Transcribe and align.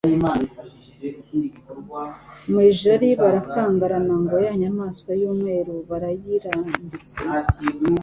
Mu 2.49 2.59
Ijari 2.69 3.07
barakangarana 3.21 4.15
ngo 4.23 4.35
yanyamaswa 4.45 5.11
y'urweru 5.21 5.73
barayirambitse. 5.89 7.17